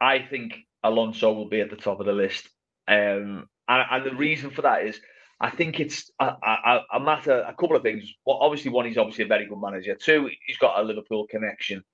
[0.00, 2.48] I think Alonso will be at the top of the list.
[2.88, 5.00] Um, and, and the reason for that is
[5.40, 8.10] I think it's a, a, a, matter, a couple of things.
[8.24, 9.94] Well, obviously, one, he's obviously a very good manager.
[9.94, 11.84] Two, he's got a Liverpool connection.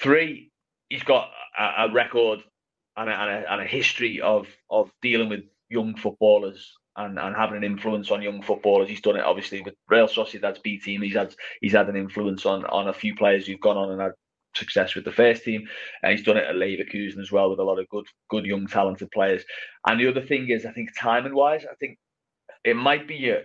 [0.00, 0.50] Three,
[0.88, 2.40] he's got a, a record
[2.96, 7.64] and, and, and a, history of of dealing with young footballers and, and having an
[7.64, 8.88] influence on young footballers.
[8.88, 11.02] He's done it obviously with Real Sociedad's B team.
[11.02, 14.00] He's had he's had an influence on on a few players who've gone on and
[14.00, 14.12] had
[14.56, 15.68] success with the first team.
[16.02, 18.66] And he's done it at Leverkusen as well with a lot of good, good young,
[18.66, 19.42] talented players.
[19.86, 21.98] And the other thing is, I think timing wise, I think
[22.64, 23.42] it might be a,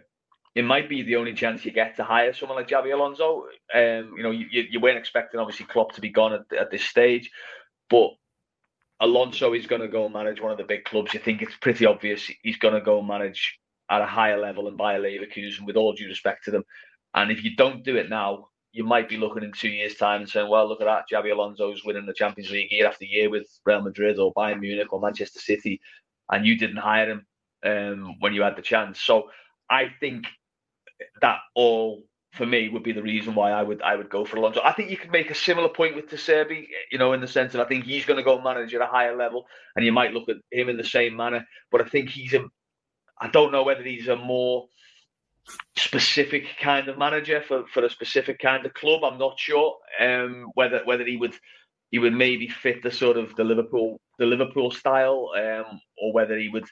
[0.56, 3.46] it might be the only chance you get to hire someone like Xabi Alonso.
[3.74, 6.84] Um, you know, you, you weren't expecting obviously Klopp to be gone at, at this
[6.84, 7.32] stage,
[7.90, 8.12] but
[9.02, 11.14] Alonso is going to go and manage one of the big clubs.
[11.14, 13.60] You think it's pretty obvious he's going to go and manage
[13.90, 16.64] at a higher level and Bayer Leverkusen with all due respect to them.
[17.14, 20.22] And if you don't do it now, you might be looking in two years' time
[20.22, 23.30] and saying, well, look at that, Xabi Alonso's winning the Champions League year after year
[23.30, 25.82] with Real Madrid or Bayern Munich or Manchester City,
[26.32, 27.26] and you didn't hire him
[27.66, 29.02] um, when you had the chance.
[29.02, 29.30] So
[29.70, 30.26] I think
[31.22, 34.38] that all for me would be the reason why I would I would go for
[34.38, 34.62] Alonso.
[34.64, 37.52] I think you could make a similar point with De you know, in the sense
[37.54, 40.14] that I think he's going to go manage at a higher level, and you might
[40.14, 41.46] look at him in the same manner.
[41.72, 42.46] But I think he's a,
[43.20, 44.68] I don't know whether he's a more
[45.76, 49.04] specific kind of manager for, for a specific kind of club.
[49.04, 51.36] I'm not sure um, whether whether he would
[51.90, 56.38] he would maybe fit the sort of the Liverpool the Liverpool style, um, or whether
[56.38, 56.66] he would,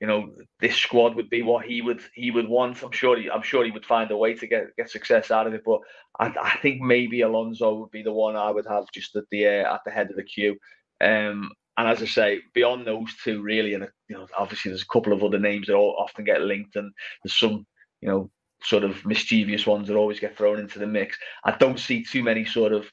[0.00, 2.82] you know, this squad would be what he would he would want.
[2.82, 5.46] I'm sure he I'm sure he would find a way to get get success out
[5.46, 5.62] of it.
[5.64, 5.80] But
[6.18, 9.46] I, I think maybe Alonso would be the one I would have just at the
[9.46, 10.56] uh, at the head of the queue.
[11.00, 14.92] Um, and as I say, beyond those two, really, and you know, obviously there's a
[14.92, 17.66] couple of other names that often get linked, and there's some
[18.00, 18.30] you know,
[18.62, 21.16] sort of mischievous ones that always get thrown into the mix.
[21.44, 22.90] I don't see too many sort of,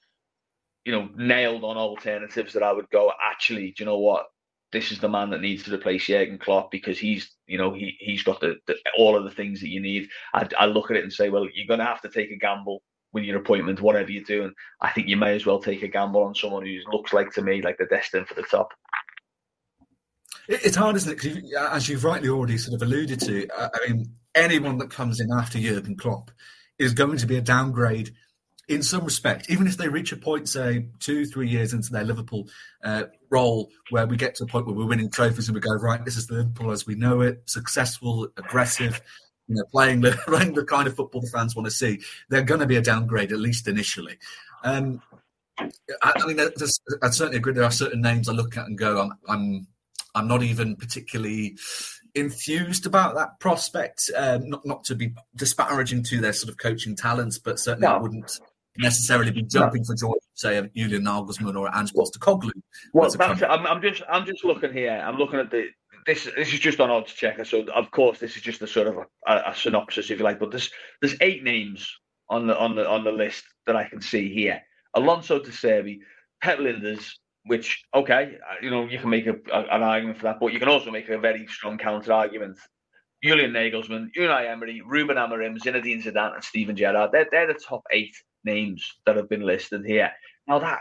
[0.85, 4.25] you know, nailed on alternatives that I would go, actually, do you know what?
[4.71, 7.95] This is the man that needs to replace Jurgen Klopp because he's, you know, he
[7.99, 10.09] he's got the, the all of the things that you need.
[10.33, 12.37] I, I look at it and say, well, you're going to have to take a
[12.37, 12.81] gamble
[13.13, 14.53] with your appointment, whatever you're doing.
[14.81, 17.41] I think you may as well take a gamble on someone who looks like to
[17.41, 18.73] me like they're destined for the top.
[20.49, 21.21] It's hard, isn't it?
[21.21, 25.29] Because as you've rightly already sort of alluded to, I mean, anyone that comes in
[25.31, 26.31] after Jurgen Klopp
[26.79, 28.11] is going to be a downgrade
[28.67, 32.03] in some respect, even if they reach a point, say two, three years into their
[32.03, 32.49] Liverpool
[32.83, 35.73] uh, role, where we get to the point where we're winning trophies and we go,
[35.75, 39.01] right, this is the Liverpool as we know it, successful, aggressive,
[39.47, 41.99] you know, playing the playing the kind of football the fans want to see.
[42.29, 44.17] They're going to be a downgrade at least initially.
[44.63, 45.01] Um,
[45.59, 45.71] I,
[46.03, 47.53] I, mean, I certainly agree.
[47.53, 49.67] There are certain names I look at and go, I'm, I'm,
[50.13, 51.57] I'm not even particularly
[52.15, 54.11] enthused about that prospect.
[54.15, 57.95] Um, not not to be disparaging to their sort of coaching talents, but certainly no.
[57.95, 58.39] I wouldn't
[58.77, 59.85] necessarily be jumping no.
[59.85, 62.51] for joy, say, of Julian Nagelsmann or Ange Postecoglou.
[62.93, 65.03] Well, I'm, I'm, just I'm just looking here.
[65.05, 65.67] I'm looking at the
[66.05, 66.29] this.
[66.35, 69.51] This is just on Oddschecker, so of course this is just a sort of a,
[69.51, 70.39] a synopsis, if you like.
[70.39, 71.91] But there's there's eight names
[72.29, 74.61] on the on the on the list that I can see here:
[74.93, 75.99] Alonso De Zerbi,
[76.41, 77.11] Pep Lijnders,
[77.45, 80.53] which okay, uh, you know you can make a, a, an argument for that, but
[80.53, 82.57] you can also make a very strong counter argument.
[83.23, 87.11] Julian Nagelsmann, Unai Emery, Ruben Amorim, Zinedine Zidane, and Steven Gerrard.
[87.11, 90.11] They're, they're the top eight names that have been listed here.
[90.47, 90.79] Now that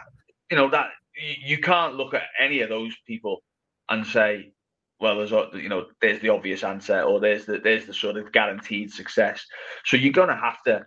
[0.51, 3.42] you know that you can't look at any of those people
[3.88, 4.53] and say,
[5.01, 8.33] well, there's you know there's the obvious answer or there's the there's the sort of
[8.33, 9.45] guaranteed success.
[9.85, 10.87] So you're gonna have to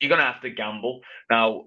[0.00, 1.00] you're gonna have to gamble.
[1.30, 1.66] Now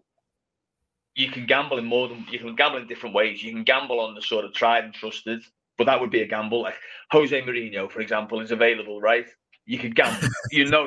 [1.15, 3.43] you can gamble in more than you can gamble in different ways.
[3.43, 5.43] You can gamble on the sort of tried and trusted
[5.77, 6.61] but that would be a gamble.
[6.63, 6.75] Like
[7.11, 9.25] Jose Mourinho, for example, is available, right?
[9.65, 10.27] You could gamble.
[10.51, 10.85] you know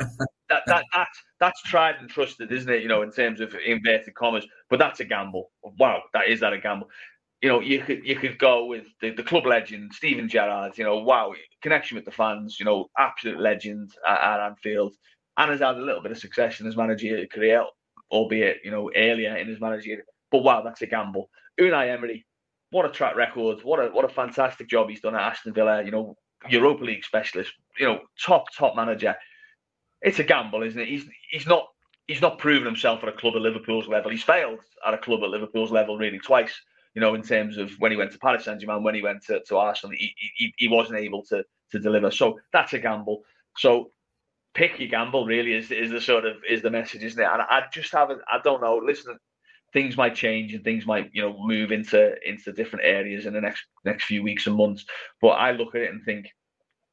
[0.48, 2.82] that that that's that's tried and trusted, isn't it?
[2.82, 5.50] You know, in terms of inverted commas, but that's a gamble.
[5.78, 6.88] Wow, that is that a gamble.
[7.42, 10.76] You know, you could you could go with the, the club legend Steven Gerrard.
[10.76, 12.58] You know, wow, connection with the fans.
[12.58, 14.94] You know, absolute legend at, at Anfield,
[15.36, 17.64] and has had a little bit of success in his managerial career,
[18.10, 20.04] albeit you know earlier in his managerial.
[20.30, 21.30] But wow, that's a gamble.
[21.60, 22.26] Unai Emery,
[22.70, 23.60] what a track record!
[23.62, 25.82] What a what a fantastic job he's done at Aston Villa.
[25.82, 26.16] You know,
[26.48, 27.52] Europa League specialist.
[27.78, 29.14] You know, top top manager.
[30.02, 30.88] It's a gamble, isn't it?
[30.88, 31.66] He's he's not
[32.06, 34.10] he's not proven himself at a club at Liverpool's level.
[34.10, 36.54] He's failed at a club at Liverpool's level really twice.
[36.94, 39.22] You know, in terms of when he went to Paris Saint Germain, when he went
[39.26, 42.10] to, to Arsenal, he, he he wasn't able to to deliver.
[42.10, 43.22] So that's a gamble.
[43.56, 43.92] So
[44.54, 47.28] pick your gamble really is is the sort of is the message, isn't it?
[47.30, 48.76] And I just haven't I don't know.
[48.76, 49.18] Listen,
[49.72, 53.40] things might change and things might you know move into into different areas in the
[53.40, 54.84] next next few weeks and months.
[55.20, 56.26] But I look at it and think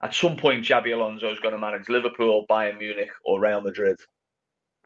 [0.03, 3.97] at some point Xabi Alonso is going to manage Liverpool, Bayern Munich, or Real Madrid.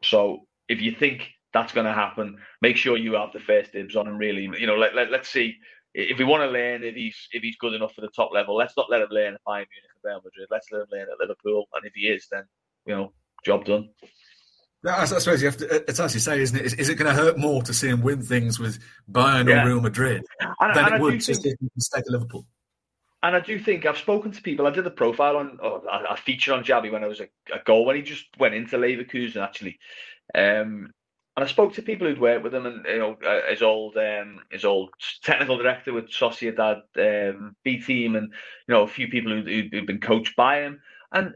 [0.02, 3.96] So if you think that's going to happen, make sure you have the first dibs
[3.96, 4.16] on him.
[4.16, 5.56] Really, you know, let, let let's see
[5.94, 8.56] if we want to learn if he's if he's good enough for the top level.
[8.56, 10.48] Let's not let him learn at Bayern Munich and Real Madrid.
[10.50, 12.44] Let's let him learn at Liverpool, and if he is, then
[12.86, 13.12] you know,
[13.44, 13.90] job done.
[14.86, 15.76] I, suppose you have to.
[15.76, 16.64] Uh, it's as you say, isn't it?
[16.64, 18.78] Is, is it going to hurt more to see him win things with
[19.10, 19.62] Bayern yeah.
[19.62, 22.46] or Real Madrid and, than and it would just think, mistake Liverpool?
[23.22, 24.66] And I do think I've spoken to people.
[24.66, 27.62] I did a profile on, or a feature on Xabi when I was a, a
[27.64, 29.78] goal when he just went into Leverkusen actually.
[30.34, 30.92] Um,
[31.36, 33.96] and I spoke to people who'd worked with him, and you know, uh, his old
[33.96, 34.90] um, his old
[35.22, 38.32] technical director with Sociedad um, B team, and
[38.66, 40.80] you know, a few people who, who'd been coached by him.
[41.12, 41.34] And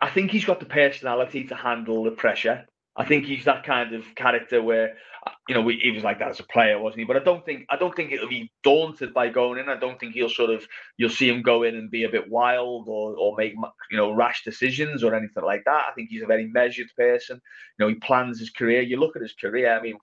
[0.00, 2.66] I think he's got the personality to handle the pressure.
[2.96, 4.94] I think he's that kind of character where,
[5.26, 7.04] uh, you know, he was like that as a player, wasn't he?
[7.04, 9.68] But I don't think I don't think it'll be daunted by going in.
[9.68, 10.64] I don't think he'll sort of
[10.96, 13.54] you'll see him go in and be a bit wild or or make
[13.90, 15.86] you know rash decisions or anything like that.
[15.90, 17.40] I think he's a very measured person.
[17.78, 18.82] You know, he plans his career.
[18.82, 19.76] You look at his career.
[19.76, 19.96] I mean,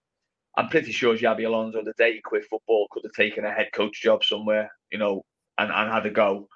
[0.58, 3.70] I'm pretty sure Xabi Alonso, the day he quit football, could have taken a head
[3.74, 4.70] coach job somewhere.
[4.92, 5.24] You know,
[5.58, 6.50] and and had a go.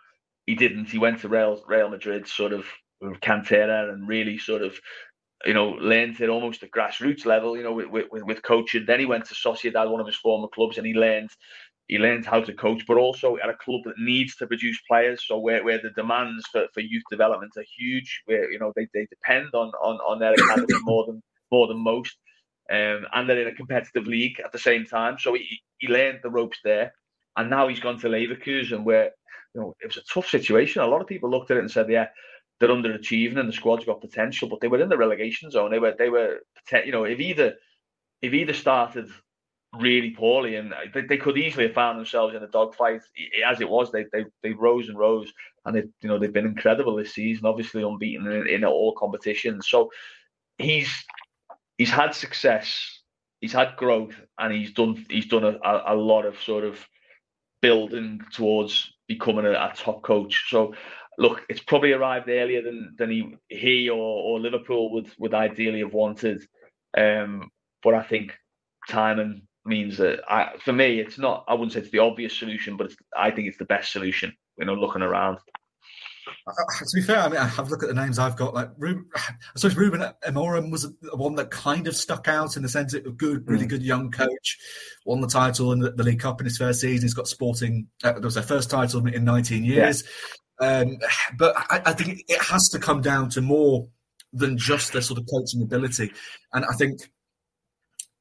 [0.45, 0.89] He didn't.
[0.89, 2.65] He went to Real Real Madrid, sort of
[3.00, 4.78] with Cantera and really sort of
[5.43, 8.86] you know, learned it almost at grassroots level, you know, with, with, with coaching.
[8.86, 11.32] Then he went to Sociedad, one of his former clubs, and he learned
[11.88, 15.24] he learned how to coach, but also at a club that needs to produce players.
[15.28, 18.88] So where, where the demands for, for youth development are huge, where you know they,
[18.93, 21.21] they depend on on, on their academy more than
[21.52, 22.15] more than most.
[22.71, 25.17] Um, and they're in a competitive league at the same time.
[25.19, 26.93] So he, he learned the ropes there.
[27.38, 29.12] And now he's gone to Leverkusen where
[29.54, 30.82] you know it was a tough situation.
[30.82, 32.08] A lot of people looked at it and said, Yeah,
[32.60, 35.72] they're underachieving and the squad's got potential, but they were in the relegation zone.
[35.72, 36.39] They were they were
[36.86, 37.56] you know if either
[38.22, 39.10] if either started
[39.80, 43.02] really poorly and they, they could easily have found themselves in a dogfight
[43.46, 45.32] as it was they, they they rose and rose
[45.65, 49.68] and they you know they've been incredible this season obviously unbeaten in, in all competitions
[49.68, 49.91] so
[50.58, 50.89] he's
[51.78, 53.02] he's had success
[53.41, 56.80] he's had growth and he's done he's done a, a, lot of sort of
[57.62, 60.74] building towards becoming a, a top coach so
[61.17, 65.80] look, it's probably arrived earlier than than he he or, or Liverpool would would ideally
[65.80, 66.43] have wanted.
[66.97, 67.49] Um,
[67.84, 68.34] but I think
[68.89, 71.45] timing means that I, for me, it's not.
[71.47, 74.34] I wouldn't say it's the obvious solution, but I think it's the best solution.
[74.58, 75.39] You know, looking around.
[76.47, 78.54] Uh, to be fair, I mean, I have looked at the names I've got.
[78.54, 78.95] Like, I
[79.56, 83.06] suppose Ruben Amorim was the one that kind of stuck out in the sense of
[83.06, 83.69] a good, really mm.
[83.69, 84.58] good young coach.
[85.06, 87.04] Won the title in the, the, League Cup in his first season.
[87.04, 87.88] He's got Sporting.
[88.04, 90.04] Uh, that was their first title in 19 years.
[90.04, 90.10] Yeah.
[90.60, 90.98] Um,
[91.38, 93.88] but I, I, think it has to come down to more
[94.32, 96.12] than just their sort of coaching ability.
[96.54, 97.02] And I think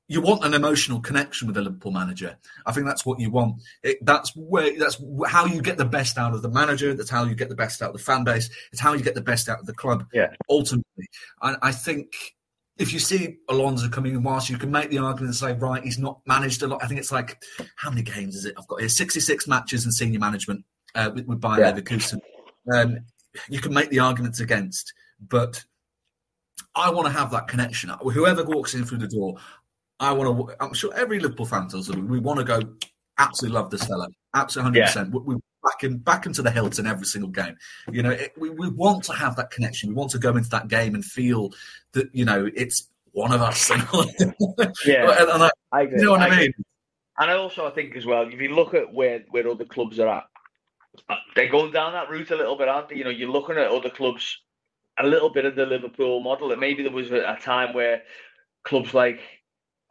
[0.09, 2.37] you want an emotional connection with a Liverpool manager.
[2.66, 3.62] I think that's what you want.
[3.83, 6.94] It, that's where that's how you get the best out of the manager.
[6.94, 8.51] That's how you get the best out of the fan base.
[8.73, 10.07] It's how you get the best out of the club.
[10.12, 10.29] Yeah.
[10.51, 11.07] Ultimately,
[11.40, 12.12] and I think
[12.77, 15.83] if you see Alonso coming in, whilst you can make the argument and say, right,
[15.83, 16.83] he's not managed a lot.
[16.83, 17.42] I think it's like
[17.77, 18.55] how many games is it?
[18.59, 21.72] I've got here sixty-six matches in senior management uh, with, with Bayern yeah.
[21.72, 22.20] Leverkusen.
[22.72, 22.98] Um,
[23.48, 24.92] you can make the arguments against,
[25.28, 25.64] but
[26.74, 27.90] I want to have that connection.
[28.00, 29.37] Whoever walks in through the door,
[30.00, 30.57] I want to.
[30.62, 32.61] I'm sure every Liverpool fan tells them we want to go.
[33.18, 34.09] Absolutely love this fella.
[34.35, 35.24] Absolutely, hundred percent.
[35.24, 37.57] We back him back into the Hilton every single game.
[37.90, 39.90] You know, it, we we want to have that connection.
[39.90, 41.50] We want to go into that game and feel
[41.92, 43.70] that you know it's one of us.
[44.85, 46.00] yeah, and, and I, I agree.
[46.00, 46.52] You know what I, I mean?
[47.18, 50.00] And I also I think as well, if you look at where where other clubs
[50.00, 50.24] are at,
[51.35, 52.96] they're going down that route a little bit, aren't they?
[52.96, 54.38] You know, you're looking at other clubs,
[54.98, 56.52] a little bit of the Liverpool model.
[56.52, 58.02] And maybe there was a, time where
[58.64, 59.20] clubs like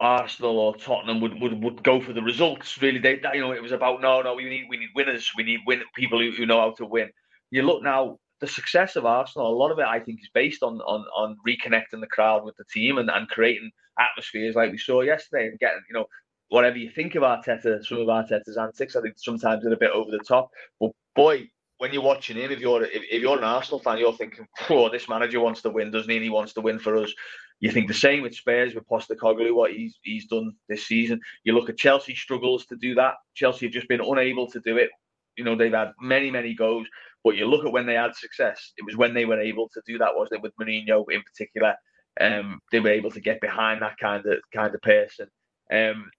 [0.00, 2.80] Arsenal or Tottenham would, would, would go for the results.
[2.80, 5.44] Really, they you know it was about no, no, we need we need winners, we
[5.44, 7.10] need win people who, who know how to win.
[7.50, 10.62] You look now, the success of Arsenal, a lot of it I think is based
[10.62, 14.78] on on on reconnecting the crowd with the team and, and creating atmospheres like we
[14.78, 16.06] saw yesterday and getting you know
[16.48, 19.90] whatever you think of Arteta, some of Arteta's antics, I think sometimes they're a bit
[19.90, 20.50] over the top.
[20.80, 24.12] But boy, when you're watching him, if you're if, if you're an Arsenal fan, you're
[24.12, 26.16] thinking, "Oh, this manager wants to win, doesn't he?
[26.16, 27.12] And he wants to win for us."
[27.60, 31.20] You think the same with Spurs with Postecoglou, what he's he's done this season.
[31.44, 33.14] You look at Chelsea struggles to do that.
[33.34, 34.90] Chelsea have just been unable to do it.
[35.36, 36.86] You know they've had many many goes,
[37.24, 39.82] but you look at when they had success, it was when they were able to
[39.86, 40.42] do that, wasn't it?
[40.42, 41.74] With Mourinho in particular,
[42.20, 45.26] um, they were able to get behind that kind of kind of person.
[45.72, 46.10] Um,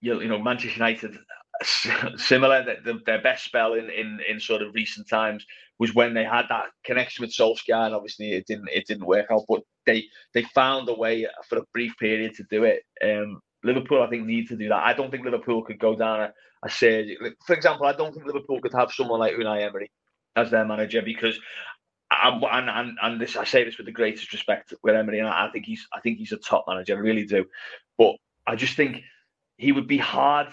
[0.00, 1.16] you, know, Manchester United
[2.16, 2.64] similar.
[2.84, 5.44] The, their best spell in, in in sort of recent times
[5.78, 9.26] was when they had that connection with Solskjaer, and obviously it didn't it didn't work
[9.30, 9.44] out.
[9.48, 12.82] But they they found a way for a brief period to do it.
[13.04, 14.86] Um, Liverpool, I think, need to do that.
[14.86, 16.32] I don't think Liverpool could go down a,
[16.64, 16.70] a.
[17.46, 19.90] For example, I don't think Liverpool could have someone like Unai Emery
[20.36, 21.38] as their manager because.
[22.12, 25.46] And, and and this I say this with the greatest respect with Emery, and I,
[25.46, 27.44] I think he's I think he's a top manager, I really do.
[27.96, 28.16] But
[28.48, 29.02] I just think
[29.60, 30.48] he would be hard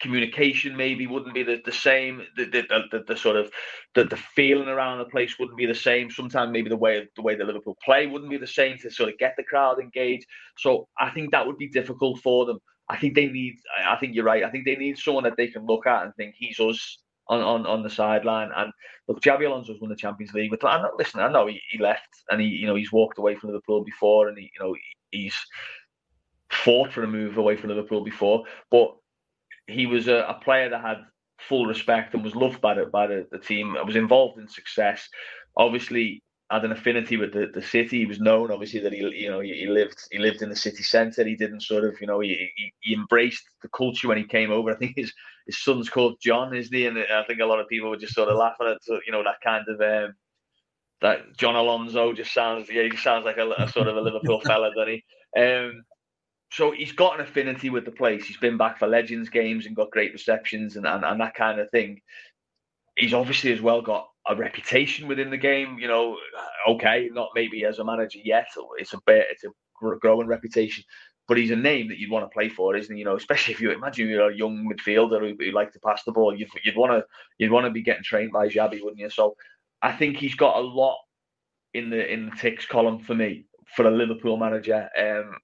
[0.00, 3.50] communication maybe wouldn't be the, the same the, the, the, the sort of
[3.94, 6.10] the, the feeling around the place wouldn't be the same.
[6.10, 9.08] Sometimes maybe the way the way the liverpool play wouldn't be the same to sort
[9.08, 10.26] of get the crowd engaged.
[10.56, 12.58] So i think that would be difficult for them.
[12.88, 14.44] I think they need i think you're right.
[14.44, 17.40] I think they need someone that they can look at and think he's us on,
[17.40, 18.50] on, on the sideline.
[18.56, 18.72] And
[19.08, 21.78] look Xabi Alonso's won the Champions League but I'm not listening I know he, he
[21.78, 24.74] left and he you know he's walked away from Liverpool before and he you know
[24.74, 25.36] he, he's
[26.64, 28.94] fought for a move away from Liverpool before but
[29.68, 30.98] he was a, a, player that had
[31.38, 33.76] full respect and was loved by the by the, the team.
[33.86, 35.08] Was involved in success.
[35.56, 37.98] Obviously, had an affinity with the, the city.
[37.98, 40.56] He was known, obviously, that he you know he, he lived he lived in the
[40.56, 41.24] city centre.
[41.24, 44.50] He didn't sort of you know he, he, he embraced the culture when he came
[44.50, 44.72] over.
[44.72, 45.12] I think his
[45.46, 46.86] his son's called John, isn't he?
[46.86, 49.22] And I think a lot of people were just sort of laughing at you know
[49.22, 49.80] that kind of.
[49.80, 50.14] Um,
[51.00, 54.40] that John Alonso just sounds, yeah, he sounds like a, a sort of a Liverpool
[54.40, 55.40] fella, doesn't he?
[55.40, 55.84] Um,
[56.50, 58.26] so he's got an affinity with the place.
[58.26, 61.60] He's been back for Legends games and got great receptions and, and, and that kind
[61.60, 62.00] of thing.
[62.96, 65.78] He's obviously as well got a reputation within the game.
[65.78, 66.16] You know,
[66.68, 68.48] okay, not maybe as a manager yet.
[68.78, 69.50] It's a bit, it's a
[70.00, 70.84] growing reputation,
[71.28, 73.00] but he's a name that you'd want to play for, isn't he?
[73.00, 76.02] You know, especially if you imagine you're a young midfielder who, who like to pass
[76.04, 77.04] the ball, you'd, you'd want to
[77.38, 79.10] you'd want to be getting trained by Xabi, wouldn't you?
[79.10, 79.36] So
[79.82, 80.96] I think he's got a lot
[81.74, 83.44] in the in the ticks column for me
[83.76, 84.88] for a Liverpool manager.
[84.98, 85.36] Um,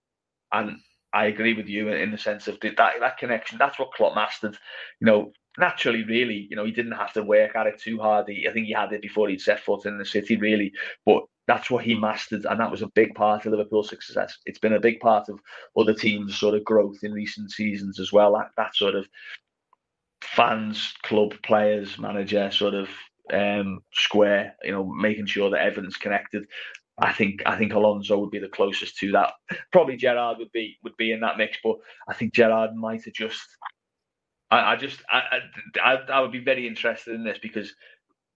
[0.53, 0.79] and
[1.14, 3.57] I agree with you in the sense of that that connection.
[3.57, 4.59] That's what Klopp mastered.
[5.00, 8.29] You know, naturally, really, you know, he didn't have to work at it too hard.
[8.29, 10.72] He, I think he had it before he'd set foot in the city, really.
[11.07, 14.38] But that's what he mastered, and that was a big part of Liverpool's success.
[14.44, 15.40] It's been a big part of
[15.79, 18.33] other teams' sort of growth in recent seasons as well.
[18.33, 19.07] That that sort of
[20.22, 22.88] fans, club, players, manager, sort of
[23.33, 24.57] um, square.
[24.64, 26.46] You know, making sure that everyone's connected.
[26.98, 29.33] I think I think Alonso would be the closest to that.
[29.72, 31.76] Probably Gerrard would be would be in that mix, but
[32.09, 33.42] I think Gerrard might have just.
[34.50, 35.40] I, I just I,
[35.83, 37.74] I I would be very interested in this because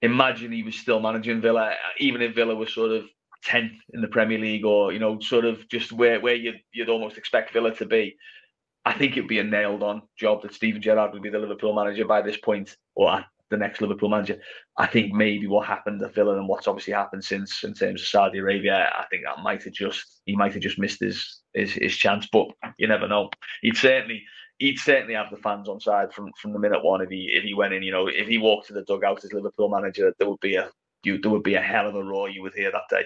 [0.02, 3.04] imagine he was still managing Villa, even if Villa was sort of
[3.44, 6.88] tenth in the Premier League, or you know, sort of just where where you'd you'd
[6.88, 8.16] almost expect Villa to be.
[8.84, 11.74] I think it'd be a nailed on job that Steven Gerrard would be the Liverpool
[11.74, 14.40] manager by this point, or the next Liverpool manager.
[14.76, 18.08] I think maybe what happened at Villa and what's obviously happened since in terms of
[18.08, 21.72] Saudi Arabia, I think that might have just he might have just missed his his,
[21.72, 22.28] his chance.
[22.30, 23.30] But you never know.
[23.62, 24.22] He'd certainly
[24.58, 27.44] he'd certainly have the fans on side from from the minute one if he if
[27.44, 27.82] he went in.
[27.82, 30.70] You know, if he walked to the dugout as Liverpool manager, there would be a
[31.04, 33.04] you, there would be a hell of a roar you would hear that day.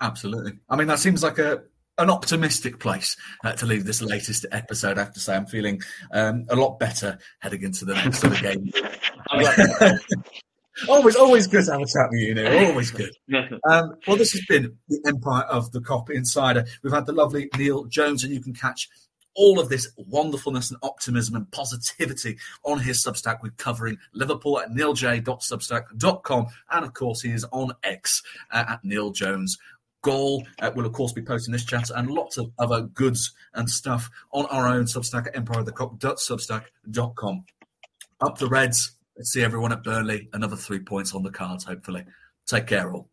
[0.00, 0.52] Absolutely.
[0.68, 1.62] I mean, that seems like a
[1.98, 4.98] an optimistic place uh, to leave this latest episode.
[4.98, 5.80] I have to say, I'm feeling
[6.12, 8.72] um, a lot better heading into the next sort of game.
[10.88, 12.70] always, always good to have a chat with you, Neil.
[12.70, 13.10] Always good.
[13.68, 16.64] Um, well, this has been the Empire of the Kop Insider.
[16.82, 18.88] We've had the lovely Neil Jones, and you can catch
[19.34, 23.38] all of this wonderfulness and optimism and positivity on his Substack.
[23.42, 26.46] We're covering Liverpool at neilj.substack.com.
[26.70, 29.56] And of course, he is on X uh, at Neil Jones
[30.02, 30.46] Goal.
[30.60, 34.08] Uh, we'll, of course, be posting this chat and lots of other goods and stuff
[34.32, 37.44] on our own Substack at empireofthekop.substack.com.
[38.20, 38.96] Up the Reds.
[39.16, 40.28] Let's see everyone at Burnley.
[40.32, 42.04] Another three points on the cards, hopefully.
[42.46, 43.08] Take care, all.